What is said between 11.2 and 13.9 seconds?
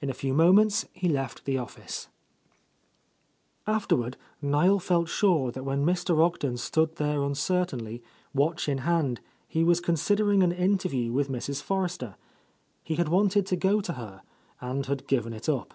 Mrs. Forres ter. He had wanted to go